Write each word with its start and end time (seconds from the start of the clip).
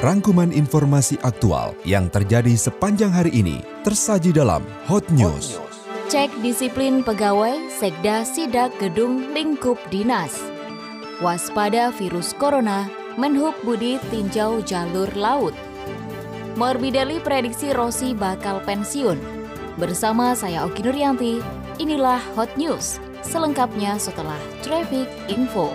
Rangkuman 0.00 0.48
informasi 0.48 1.20
aktual 1.20 1.76
yang 1.84 2.08
terjadi 2.08 2.56
sepanjang 2.56 3.12
hari 3.12 3.36
ini 3.36 3.60
tersaji 3.84 4.32
dalam 4.32 4.64
Hot 4.88 5.04
News. 5.12 5.60
Cek 6.08 6.40
disiplin 6.40 7.04
pegawai 7.04 7.68
Sekda 7.68 8.24
Sidak 8.24 8.72
Gedung 8.80 9.28
Lingkup 9.36 9.76
Dinas. 9.92 10.40
Waspada 11.20 11.92
virus 11.92 12.32
corona, 12.32 12.88
Menhub 13.20 13.52
Budi 13.60 14.00
tinjau 14.08 14.64
jalur 14.64 15.12
laut. 15.12 15.52
Morbidelli 16.56 17.20
prediksi 17.20 17.68
Rossi 17.76 18.16
bakal 18.16 18.64
pensiun. 18.64 19.20
Bersama 19.76 20.32
saya 20.32 20.64
Oki 20.64 20.80
Nuryanti, 20.80 21.44
inilah 21.76 22.24
Hot 22.40 22.48
News. 22.56 22.96
Selengkapnya 23.20 24.00
setelah 24.00 24.40
Traffic 24.64 25.12
Info. 25.28 25.68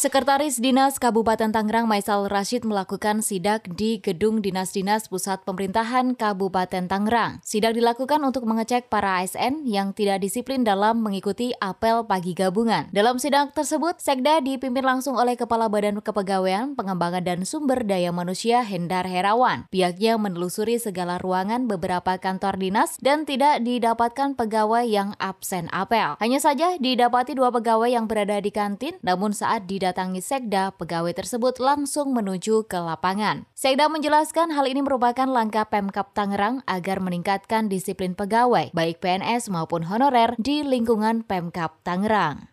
Sekretaris 0.00 0.56
Dinas 0.56 0.96
Kabupaten 0.96 1.52
Tangerang 1.52 1.84
Maisal 1.84 2.24
Rashid 2.24 2.64
melakukan 2.64 3.20
sidak 3.20 3.68
di 3.68 4.00
Gedung 4.00 4.40
Dinas-Dinas 4.40 5.12
Pusat 5.12 5.44
Pemerintahan 5.44 6.16
Kabupaten 6.16 6.88
Tangerang. 6.88 7.44
Sidak 7.44 7.76
dilakukan 7.76 8.24
untuk 8.24 8.48
mengecek 8.48 8.88
para 8.88 9.20
ASN 9.20 9.68
yang 9.68 9.92
tidak 9.92 10.24
disiplin 10.24 10.64
dalam 10.64 11.04
mengikuti 11.04 11.52
apel 11.60 12.08
pagi 12.08 12.32
gabungan. 12.32 12.88
Dalam 12.96 13.20
sidak 13.20 13.52
tersebut, 13.52 14.00
Sekda 14.00 14.40
dipimpin 14.40 14.80
langsung 14.80 15.20
oleh 15.20 15.36
Kepala 15.36 15.68
Badan 15.68 16.00
Kepegawaian, 16.00 16.72
Pengembangan 16.72 17.20
dan 17.20 17.44
Sumber 17.44 17.84
Daya 17.84 18.08
Manusia 18.08 18.64
Hendar 18.64 19.04
Herawan. 19.04 19.68
Pihaknya 19.68 20.16
menelusuri 20.16 20.80
segala 20.80 21.20
ruangan 21.20 21.68
beberapa 21.68 22.16
kantor 22.16 22.56
dinas 22.56 22.96
dan 23.04 23.28
tidak 23.28 23.60
didapatkan 23.68 24.32
pegawai 24.32 24.88
yang 24.88 25.12
absen 25.20 25.68
apel. 25.68 26.16
Hanya 26.24 26.40
saja 26.40 26.80
didapati 26.80 27.36
dua 27.36 27.52
pegawai 27.52 27.92
yang 27.92 28.08
berada 28.08 28.40
di 28.40 28.48
kantin, 28.48 28.96
namun 29.04 29.36
saat 29.36 29.68
didatangi 29.68 29.89
didatangi 29.90 30.22
Sekda, 30.22 30.70
pegawai 30.78 31.10
tersebut 31.10 31.58
langsung 31.58 32.14
menuju 32.14 32.70
ke 32.70 32.78
lapangan. 32.78 33.42
Sekda 33.58 33.90
menjelaskan 33.90 34.54
hal 34.54 34.70
ini 34.70 34.86
merupakan 34.86 35.26
langkah 35.26 35.66
Pemkap 35.66 36.14
Tangerang 36.14 36.62
agar 36.70 37.02
meningkatkan 37.02 37.66
disiplin 37.66 38.14
pegawai, 38.14 38.70
baik 38.70 39.02
PNS 39.02 39.50
maupun 39.50 39.82
honorer 39.82 40.38
di 40.38 40.62
lingkungan 40.62 41.26
Pemkap 41.26 41.82
Tangerang. 41.82 42.46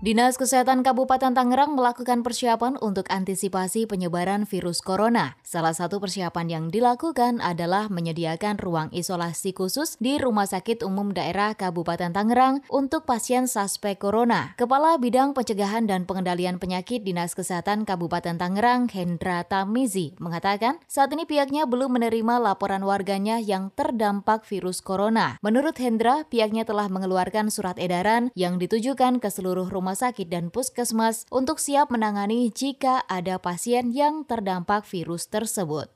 Dinas 0.00 0.40
Kesehatan 0.40 0.80
Kabupaten 0.80 1.36
Tangerang 1.36 1.76
melakukan 1.76 2.24
persiapan 2.24 2.80
untuk 2.80 3.04
antisipasi 3.12 3.84
penyebaran 3.84 4.48
virus 4.48 4.80
corona. 4.80 5.36
Salah 5.44 5.76
satu 5.76 6.00
persiapan 6.00 6.48
yang 6.48 6.64
dilakukan 6.72 7.36
adalah 7.44 7.92
menyediakan 7.92 8.56
ruang 8.56 8.88
isolasi 8.96 9.52
khusus 9.52 10.00
di 10.00 10.16
Rumah 10.16 10.48
Sakit 10.48 10.88
Umum 10.88 11.12
Daerah 11.12 11.52
Kabupaten 11.52 12.16
Tangerang 12.16 12.64
untuk 12.72 13.04
pasien 13.04 13.44
suspek 13.44 14.00
corona. 14.00 14.56
Kepala 14.56 14.96
Bidang 14.96 15.36
Pencegahan 15.36 15.84
dan 15.84 16.08
Pengendalian 16.08 16.56
Penyakit 16.56 17.04
Dinas 17.04 17.36
Kesehatan 17.36 17.84
Kabupaten 17.84 18.40
Tangerang, 18.40 18.88
Hendra 18.88 19.44
Tamizi, 19.44 20.16
mengatakan 20.16 20.80
saat 20.88 21.12
ini 21.12 21.28
pihaknya 21.28 21.68
belum 21.68 22.00
menerima 22.00 22.40
laporan 22.40 22.88
warganya 22.88 23.36
yang 23.36 23.68
terdampak 23.76 24.48
virus 24.48 24.80
corona. 24.80 25.36
Menurut 25.44 25.76
Hendra, 25.76 26.24
pihaknya 26.24 26.64
telah 26.64 26.88
mengeluarkan 26.88 27.52
surat 27.52 27.76
edaran 27.76 28.32
yang 28.32 28.56
ditujukan 28.56 29.20
ke 29.20 29.28
seluruh 29.28 29.68
rumah 29.68 29.89
rumah 29.90 30.06
sakit 30.06 30.30
dan 30.30 30.54
puskesmas 30.54 31.26
untuk 31.34 31.58
siap 31.58 31.90
menangani 31.90 32.46
jika 32.54 33.02
ada 33.10 33.42
pasien 33.42 33.90
yang 33.90 34.22
terdampak 34.22 34.86
virus 34.86 35.26
tersebut. 35.26 35.90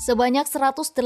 Sebanyak 0.00 0.48
180 0.48 0.96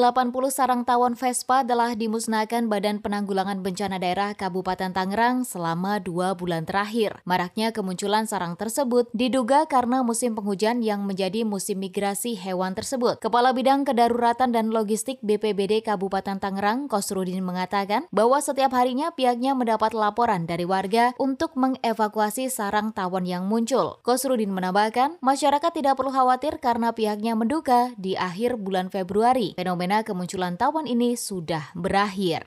sarang 0.54 0.86
tawon 0.86 1.18
Vespa 1.18 1.66
telah 1.66 1.98
dimusnahkan 1.98 2.70
Badan 2.70 3.02
Penanggulangan 3.02 3.58
Bencana 3.58 3.98
Daerah 3.98 4.38
Kabupaten 4.38 4.94
Tangerang 4.94 5.42
selama 5.42 5.98
dua 5.98 6.38
bulan 6.38 6.62
terakhir. 6.62 7.18
Maraknya 7.26 7.74
kemunculan 7.74 8.30
sarang 8.30 8.54
tersebut 8.54 9.10
diduga 9.10 9.66
karena 9.66 10.06
musim 10.06 10.38
penghujan 10.38 10.78
yang 10.78 11.10
menjadi 11.10 11.42
musim 11.42 11.82
migrasi 11.82 12.38
hewan 12.38 12.78
tersebut. 12.78 13.18
Kepala 13.18 13.50
Bidang 13.50 13.82
Kedaruratan 13.82 14.54
dan 14.54 14.70
Logistik 14.70 15.18
BPBD 15.26 15.82
Kabupaten 15.82 16.38
Tangerang, 16.38 16.86
Kosrudin 16.86 17.42
mengatakan 17.42 18.06
bahwa 18.14 18.38
setiap 18.38 18.78
harinya 18.78 19.10
pihaknya 19.10 19.58
mendapat 19.58 19.90
laporan 19.90 20.46
dari 20.46 20.70
warga 20.70 21.18
untuk 21.18 21.58
mengevakuasi 21.58 22.46
sarang 22.46 22.94
tawon 22.94 23.26
yang 23.26 23.50
muncul. 23.50 23.98
Kosrudin 24.06 24.54
menambahkan, 24.54 25.18
masyarakat 25.18 25.74
tidak 25.74 25.98
perlu 25.98 26.14
khawatir 26.14 26.62
karena 26.62 26.94
pihaknya 26.94 27.34
menduga 27.34 27.90
di 27.98 28.14
akhir 28.14 28.54
bulan 28.62 28.83
bulan 28.84 28.92
Februari, 28.92 29.56
fenomena 29.56 30.04
kemunculan 30.04 30.60
tawon 30.60 30.84
ini 30.84 31.16
sudah 31.16 31.72
berakhir. 31.72 32.44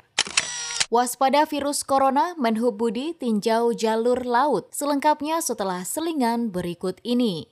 Waspada 0.93 1.43
virus 1.49 1.81
corona, 1.81 2.37
Menhub 2.37 2.77
Budi 2.77 3.17
tinjau 3.17 3.73
jalur 3.73 4.21
laut. 4.23 4.69
Selengkapnya 4.71 5.41
setelah 5.41 5.81
selingan 5.81 6.53
berikut 6.53 7.01
ini. 7.01 7.49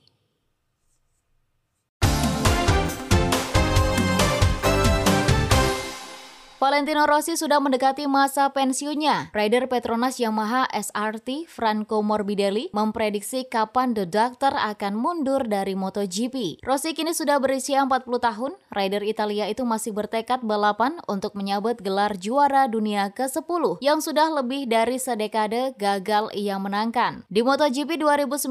Valentino 6.56 7.04
Rossi 7.04 7.36
sudah 7.36 7.60
mendekati 7.60 8.08
masa 8.08 8.48
pensiunnya. 8.48 9.28
Rider 9.36 9.68
Petronas 9.68 10.16
Yamaha 10.16 10.64
SRT 10.72 11.44
Franco 11.52 12.00
Morbidelli 12.00 12.72
memprediksi 12.72 13.44
kapan 13.44 13.92
The 13.92 14.08
Doctor 14.08 14.56
akan 14.56 14.96
mundur 14.96 15.44
dari 15.44 15.76
MotoGP. 15.76 16.64
Rossi 16.64 16.96
kini 16.96 17.12
sudah 17.12 17.36
berusia 17.44 17.84
40 17.84 18.08
tahun. 18.08 18.56
Rider 18.72 19.04
Italia 19.04 19.52
itu 19.52 19.68
masih 19.68 19.92
bertekad 19.92 20.48
balapan 20.48 20.96
untuk 21.04 21.36
menyabet 21.36 21.76
gelar 21.84 22.16
juara 22.16 22.64
dunia 22.72 23.12
ke-10 23.12 23.84
yang 23.84 24.00
sudah 24.00 24.32
lebih 24.40 24.64
dari 24.64 24.96
sedekade 24.96 25.76
gagal 25.76 26.32
ia 26.32 26.56
menangkan. 26.56 27.28
Di 27.28 27.44
MotoGP 27.44 28.00
2019, 28.00 28.48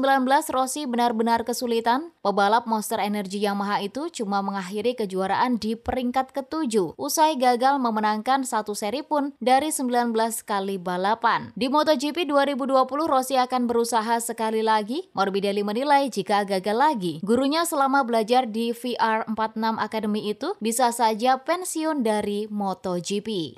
Rossi 0.54 0.86
benar-benar 0.86 1.42
kesulitan. 1.42 2.14
Pebalap 2.22 2.70
Monster 2.70 3.02
Energy 3.02 3.42
Yamaha 3.42 3.82
itu 3.82 4.06
cuma 4.14 4.46
mengakhiri 4.46 4.94
kejuaraan 4.94 5.58
di 5.58 5.74
peringkat 5.74 6.30
ketujuh 6.30 6.94
usai 6.94 7.34
gagal 7.34 7.82
mem 7.82 7.95
memenangkan 7.96 8.44
satu 8.44 8.76
seri 8.76 9.00
pun 9.00 9.32
dari 9.40 9.72
19 9.72 10.12
kali 10.44 10.76
balapan. 10.76 11.56
Di 11.56 11.72
MotoGP 11.72 12.28
2020, 12.28 13.08
Rossi 13.08 13.40
akan 13.40 13.64
berusaha 13.64 14.20
sekali 14.20 14.60
lagi. 14.60 15.08
Morbidelli 15.16 15.64
menilai 15.64 16.12
jika 16.12 16.44
gagal 16.44 16.76
lagi, 16.76 17.24
gurunya 17.24 17.64
selama 17.64 18.04
belajar 18.04 18.44
di 18.44 18.76
VR46 18.76 19.80
Academy 19.80 20.28
itu 20.28 20.52
bisa 20.60 20.92
saja 20.92 21.40
pensiun 21.40 22.04
dari 22.04 22.44
MotoGP. 22.52 23.56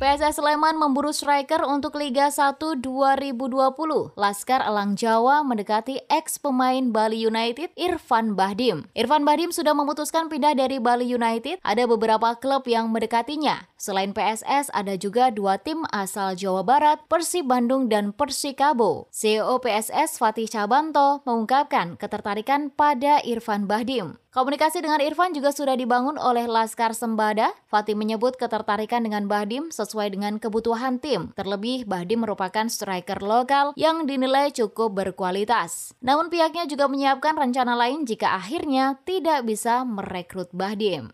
PSS 0.00 0.40
Sleman 0.40 0.80
memburu 0.80 1.12
striker 1.12 1.60
untuk 1.60 2.00
Liga 2.00 2.32
1 2.32 2.56
2020. 2.56 4.16
Laskar 4.16 4.64
Elang 4.64 4.96
Jawa 4.96 5.44
mendekati 5.44 6.00
ex 6.08 6.40
pemain 6.40 6.88
Bali 6.88 7.20
United 7.20 7.68
Irfan 7.76 8.32
Bahdim. 8.32 8.88
Irfan 8.96 9.28
Bahdim 9.28 9.52
sudah 9.52 9.76
memutuskan 9.76 10.32
pindah 10.32 10.56
dari 10.56 10.80
Bali 10.80 11.04
United. 11.04 11.60
Ada 11.60 11.84
beberapa 11.84 12.32
klub 12.40 12.64
yang 12.64 12.88
mendekatinya. 12.88 13.68
Selain 13.76 14.16
PSS, 14.16 14.72
ada 14.72 14.96
juga 14.96 15.28
dua 15.28 15.60
tim 15.60 15.84
asal 15.92 16.32
Jawa 16.32 16.64
Barat, 16.64 17.04
Persib 17.04 17.52
Bandung 17.52 17.92
dan 17.92 18.16
Persikabo. 18.16 19.04
CEO 19.12 19.60
PSS 19.60 20.16
Fatih 20.16 20.48
Cabanto 20.48 21.20
mengungkapkan 21.28 22.00
ketertarikan 22.00 22.72
pada 22.72 23.20
Irfan 23.20 23.68
Bahdim. 23.68 24.16
Komunikasi 24.30 24.78
dengan 24.78 25.02
Irfan 25.02 25.34
juga 25.34 25.50
sudah 25.50 25.74
dibangun 25.74 26.14
oleh 26.14 26.46
Laskar 26.46 26.94
Sembada. 26.94 27.50
Fatih 27.66 27.98
menyebut 27.98 28.38
ketertarikan 28.38 29.02
dengan 29.02 29.26
Bahdim 29.26 29.74
sesuai 29.74 30.14
dengan 30.14 30.38
kebutuhan 30.38 31.02
tim. 31.02 31.34
Terlebih, 31.34 31.82
Bahdim 31.82 32.22
merupakan 32.22 32.62
striker 32.70 33.18
lokal 33.26 33.74
yang 33.74 34.06
dinilai 34.06 34.54
cukup 34.54 34.94
berkualitas. 34.94 35.98
Namun 35.98 36.30
pihaknya 36.30 36.70
juga 36.70 36.86
menyiapkan 36.86 37.34
rencana 37.34 37.74
lain 37.74 38.06
jika 38.06 38.38
akhirnya 38.38 39.02
tidak 39.02 39.50
bisa 39.50 39.82
merekrut 39.82 40.54
Bahdim. 40.54 41.10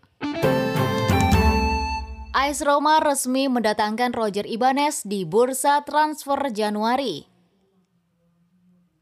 AS 2.37 2.61
Roma 2.61 3.01
resmi 3.01 3.49
mendatangkan 3.49 4.13
Roger 4.13 4.45
Ibanez 4.45 5.01
di 5.01 5.25
bursa 5.25 5.81
transfer 5.81 6.53
Januari. 6.53 7.36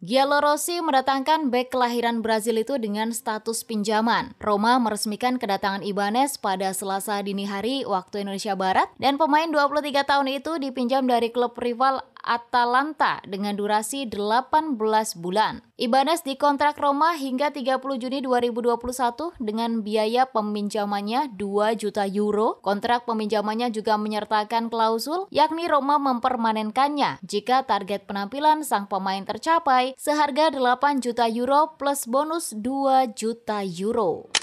Giallo 0.06 0.38
Rossi 0.38 0.78
mendatangkan 0.86 1.50
bek 1.50 1.74
kelahiran 1.74 2.22
Brazil 2.22 2.62
itu 2.62 2.78
dengan 2.78 3.10
status 3.10 3.66
pinjaman. 3.66 4.38
Roma 4.38 4.78
meresmikan 4.78 5.42
kedatangan 5.42 5.82
Ibanez 5.82 6.38
pada 6.38 6.70
Selasa 6.78 7.18
dini 7.26 7.50
hari 7.50 7.90
waktu 7.90 8.22
Indonesia 8.22 8.54
Barat 8.54 8.86
dan 9.02 9.18
pemain 9.18 9.50
23 9.50 10.06
tahun 10.06 10.30
itu 10.30 10.62
dipinjam 10.62 11.10
dari 11.10 11.34
klub 11.34 11.58
rival 11.58 12.06
Atalanta 12.26 13.22
dengan 13.24 13.54
durasi 13.54 14.10
18 14.10 14.76
bulan. 15.22 15.62
Ibanez 15.78 16.26
dikontrak 16.26 16.82
Roma 16.82 17.14
hingga 17.14 17.54
30 17.54 17.80
Juni 18.02 18.20
2021 18.26 19.38
dengan 19.38 19.86
biaya 19.86 20.26
peminjamannya 20.26 21.38
2 21.38 21.78
juta 21.78 22.10
euro. 22.10 22.58
Kontrak 22.66 23.06
peminjamannya 23.06 23.70
juga 23.70 24.02
menyertakan 24.02 24.74
klausul 24.74 25.30
yakni 25.30 25.70
Roma 25.70 26.02
mempermanenkannya 26.02 27.22
jika 27.22 27.68
target 27.70 28.10
penampilan 28.10 28.66
sang 28.66 28.90
pemain 28.90 29.22
tercapai 29.22 29.94
seharga 30.00 30.50
8 30.50 31.06
juta 31.06 31.30
euro 31.30 31.78
plus 31.78 32.10
bonus 32.10 32.52
2 32.58 33.14
juta 33.14 33.62
euro. 33.62 34.34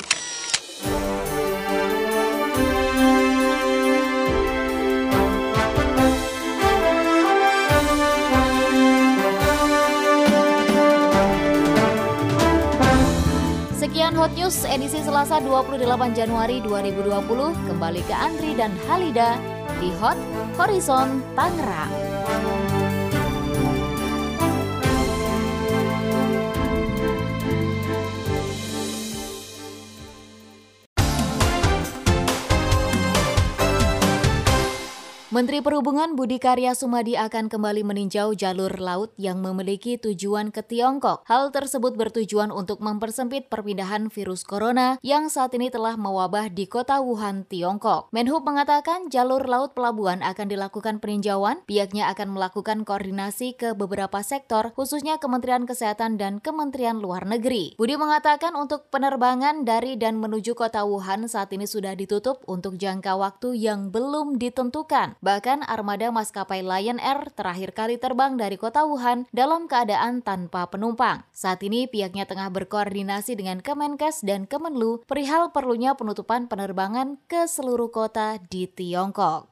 Edisi 14.73 15.05
Selasa 15.05 15.37
28 15.37 15.85
Januari 16.17 16.65
2020 16.65 17.69
kembali 17.69 18.01
ke 18.09 18.15
Andri 18.17 18.57
dan 18.57 18.73
Halida 18.89 19.37
di 19.77 19.93
Hot 20.01 20.17
Horizon 20.57 21.21
Tangerang. 21.37 21.93
Menteri 35.43 35.59
Perhubungan 35.59 36.15
Budi 36.15 36.39
Karya 36.39 36.71
Sumadi 36.71 37.19
akan 37.19 37.51
kembali 37.51 37.83
meninjau 37.83 38.31
jalur 38.31 38.71
laut 38.79 39.11
yang 39.19 39.43
memiliki 39.43 39.99
tujuan 39.99 40.55
ke 40.55 40.63
Tiongkok. 40.63 41.27
Hal 41.27 41.51
tersebut 41.51 41.99
bertujuan 41.99 42.55
untuk 42.55 42.79
mempersempit 42.79 43.51
perpindahan 43.51 44.07
virus 44.07 44.47
corona 44.47 45.03
yang 45.03 45.27
saat 45.27 45.51
ini 45.59 45.67
telah 45.67 45.99
mewabah 45.99 46.47
di 46.47 46.71
kota 46.71 47.03
Wuhan, 47.03 47.43
Tiongkok. 47.51 48.07
Menhub 48.15 48.47
mengatakan 48.47 49.11
jalur 49.11 49.43
laut 49.43 49.75
pelabuhan 49.75 50.23
akan 50.23 50.47
dilakukan 50.47 51.03
peninjauan. 51.03 51.67
Pihaknya 51.67 52.07
akan 52.15 52.39
melakukan 52.39 52.87
koordinasi 52.87 53.59
ke 53.59 53.75
beberapa 53.75 54.23
sektor, 54.23 54.71
khususnya 54.79 55.19
Kementerian 55.19 55.67
Kesehatan 55.67 56.23
dan 56.23 56.39
Kementerian 56.39 57.03
Luar 57.03 57.27
Negeri. 57.27 57.75
Budi 57.75 57.99
mengatakan 57.99 58.55
untuk 58.55 58.95
penerbangan 58.95 59.67
dari 59.67 59.99
dan 59.99 60.23
menuju 60.23 60.55
kota 60.55 60.87
Wuhan 60.87 61.27
saat 61.27 61.51
ini 61.51 61.67
sudah 61.67 61.99
ditutup 61.99 62.47
untuk 62.47 62.79
jangka 62.79 63.19
waktu 63.19 63.59
yang 63.59 63.91
belum 63.91 64.39
ditentukan. 64.39 65.19
Bahkan 65.33 65.65
armada 65.65 66.13
maskapai 66.13 66.61
Lion 66.61 67.01
Air 67.01 67.33
terakhir 67.33 67.73
kali 67.73 67.97
terbang 67.97 68.37
dari 68.37 68.61
kota 68.61 68.85
Wuhan 68.85 69.25
dalam 69.33 69.65
keadaan 69.65 70.21
tanpa 70.21 70.69
penumpang. 70.69 71.25
Saat 71.33 71.65
ini 71.65 71.89
pihaknya 71.89 72.29
tengah 72.29 72.53
berkoordinasi 72.53 73.41
dengan 73.41 73.65
Kemenkes 73.65 74.21
dan 74.29 74.45
Kemenlu 74.45 75.01
perihal 75.09 75.49
perlunya 75.49 75.97
penutupan 75.97 76.53
penerbangan 76.53 77.17
ke 77.33 77.49
seluruh 77.49 77.89
kota 77.89 78.45
di 78.53 78.69
Tiongkok. 78.69 79.49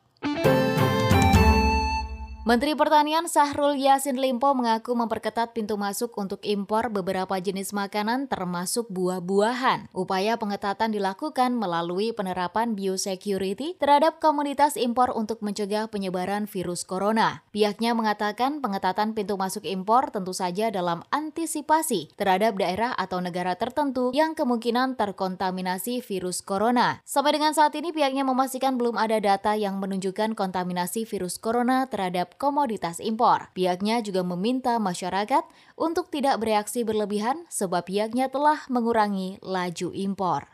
Menteri 2.40 2.72
Pertanian 2.72 3.28
Sahrul 3.28 3.76
Yasin 3.76 4.16
Limpo 4.16 4.56
mengaku 4.56 4.96
memperketat 4.96 5.52
pintu 5.52 5.76
masuk 5.76 6.16
untuk 6.16 6.40
impor 6.40 6.88
beberapa 6.88 7.37
jenis 7.37 7.76
makanan 7.76 8.32
termasuk 8.32 8.88
buah-buahan. 8.88 9.92
Upaya 9.92 10.40
pengetatan 10.40 10.88
dilakukan 10.88 11.52
melalui 11.52 12.16
penerapan 12.16 12.72
biosecurity 12.72 13.76
terhadap 13.76 14.25
komunitas 14.25 14.81
impor 14.81 15.12
untuk 15.12 15.44
mencegah 15.44 15.92
penyebaran 15.92 16.48
virus 16.48 16.88
corona. 16.88 17.44
Pihaknya 17.52 17.92
mengatakan 17.92 18.64
pengetatan 18.64 19.12
pintu 19.12 19.37
masuk 19.37 19.69
impor 19.69 20.08
tentu 20.08 20.32
saja 20.32 20.72
dalam 20.72 21.04
antisipasi 21.12 22.16
terhadap 22.16 22.56
daerah 22.56 22.96
atau 22.96 23.20
negara 23.20 23.52
tertentu 23.60 24.16
yang 24.16 24.32
kemungkinan 24.32 24.96
terkontaminasi 24.96 26.00
virus 26.00 26.40
corona. 26.40 27.04
Sampai 27.04 27.37
dengan 27.37 27.52
saat 27.52 27.76
ini 27.76 27.92
pihaknya 27.92 28.25
memastikan 28.25 28.81
belum 28.81 28.96
ada 28.96 29.20
data 29.20 29.60
yang 29.60 29.76
menunjukkan 29.76 30.32
kontaminasi 30.32 31.04
virus 31.04 31.37
corona 31.37 31.84
terhadap 31.84 32.29
komoditas 32.38 33.02
impor. 33.02 33.50
Pihaknya 33.56 33.98
juga 34.04 34.22
meminta 34.22 34.78
masyarakat 34.78 35.42
untuk 35.74 36.12
tidak 36.12 36.38
bereaksi 36.38 36.86
berlebihan 36.86 37.48
sebab 37.50 37.88
pihaknya 37.88 38.30
telah 38.30 38.62
mengurangi 38.70 39.42
laju 39.42 39.88
impor. 39.90 40.46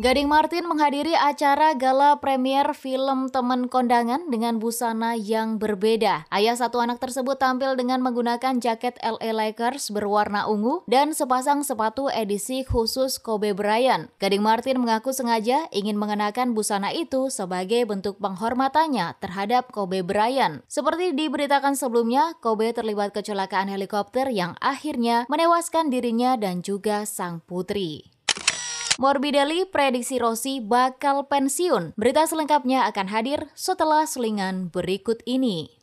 Gading 0.00 0.24
Martin 0.24 0.64
menghadiri 0.64 1.12
acara 1.12 1.76
gala 1.76 2.16
premier 2.16 2.72
film 2.72 3.28
Teman 3.28 3.68
Kondangan 3.68 4.24
dengan 4.32 4.56
busana 4.56 5.12
yang 5.12 5.60
berbeda. 5.60 6.24
Ayah 6.32 6.56
satu 6.56 6.80
anak 6.80 6.96
tersebut 6.96 7.36
tampil 7.36 7.76
dengan 7.76 8.00
menggunakan 8.00 8.56
jaket 8.56 8.96
LA 9.04 9.36
Lakers 9.36 9.92
berwarna 9.92 10.48
ungu 10.48 10.80
dan 10.88 11.12
sepasang 11.12 11.60
sepatu 11.60 12.08
edisi 12.08 12.64
khusus 12.64 13.20
Kobe 13.20 13.52
Bryant. 13.52 14.08
Gading 14.16 14.40
Martin 14.40 14.80
mengaku 14.80 15.12
sengaja 15.12 15.68
ingin 15.76 16.00
mengenakan 16.00 16.56
busana 16.56 16.88
itu 16.96 17.28
sebagai 17.28 17.84
bentuk 17.84 18.16
penghormatannya 18.16 19.20
terhadap 19.20 19.76
Kobe 19.76 20.00
Bryant. 20.00 20.64
Seperti 20.72 21.12
diberitakan 21.12 21.76
sebelumnya, 21.76 22.32
Kobe 22.40 22.72
terlibat 22.72 23.12
kecelakaan 23.12 23.68
helikopter 23.68 24.32
yang 24.32 24.56
akhirnya 24.64 25.28
menewaskan 25.28 25.92
dirinya 25.92 26.40
dan 26.40 26.64
juga 26.64 27.04
sang 27.04 27.44
putri. 27.44 28.11
Morbidelli 29.02 29.66
prediksi 29.66 30.14
Rossi 30.22 30.62
bakal 30.62 31.26
pensiun. 31.26 31.98
Berita 31.98 32.22
selengkapnya 32.22 32.86
akan 32.86 33.10
hadir 33.10 33.50
setelah 33.58 34.06
selingan 34.06 34.70
berikut 34.70 35.18
ini. 35.26 35.81